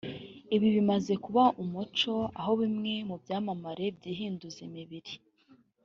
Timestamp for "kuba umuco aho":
1.25-2.51